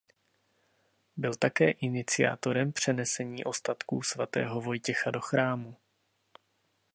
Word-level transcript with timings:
Byl 1.17 1.33
také 1.35 1.71
iniciátorem 1.71 2.71
přenesení 2.71 3.43
ostatků 3.43 4.01
svatého 4.01 4.61
Vojtěcha 4.61 5.11
do 5.11 5.21
chrámu. 5.21 5.75